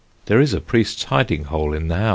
There 0.25 0.41
is 0.41 0.55
a 0.55 0.59
priest's 0.61 1.03
hiding 1.03 1.43
hole 1.43 1.73
in 1.75 1.87
the 1.87 1.95
house. 1.97 2.09